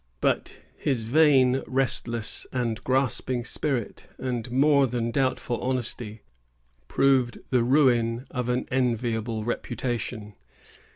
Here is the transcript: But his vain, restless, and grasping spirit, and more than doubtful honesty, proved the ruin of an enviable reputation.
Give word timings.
But 0.19 0.57
his 0.75 1.03
vain, 1.03 1.61
restless, 1.67 2.47
and 2.51 2.83
grasping 2.83 3.45
spirit, 3.45 4.07
and 4.17 4.49
more 4.51 4.87
than 4.87 5.11
doubtful 5.11 5.61
honesty, 5.61 6.23
proved 6.87 7.37
the 7.51 7.61
ruin 7.61 8.25
of 8.31 8.49
an 8.49 8.65
enviable 8.71 9.43
reputation. 9.43 10.33